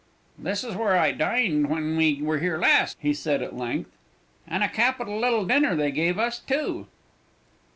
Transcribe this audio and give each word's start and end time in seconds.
"This 0.39 0.63
is 0.63 0.75
where 0.75 0.97
I 0.97 1.11
dined 1.11 1.69
when 1.69 1.95
we 1.95 2.23
were 2.23 2.39
here 2.39 2.57
last," 2.57 2.97
he 2.99 3.13
said, 3.13 3.43
at 3.43 3.55
length; 3.55 3.91
"and 4.47 4.63
a 4.63 4.67
capital 4.67 5.19
little 5.19 5.45
dinner 5.45 5.75
they 5.75 5.91
gave 5.91 6.17
us 6.17 6.39
too!" 6.39 6.87